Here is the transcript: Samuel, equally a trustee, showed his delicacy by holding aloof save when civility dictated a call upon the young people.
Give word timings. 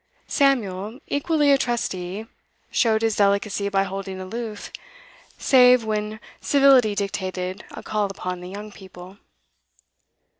Samuel, 0.25 0.99
equally 1.05 1.51
a 1.51 1.59
trustee, 1.59 2.25
showed 2.71 3.03
his 3.03 3.15
delicacy 3.17 3.69
by 3.69 3.83
holding 3.83 4.19
aloof 4.19 4.71
save 5.37 5.85
when 5.85 6.19
civility 6.39 6.95
dictated 6.95 7.63
a 7.69 7.83
call 7.83 8.07
upon 8.07 8.41
the 8.41 8.49
young 8.49 8.71
people. 8.71 9.19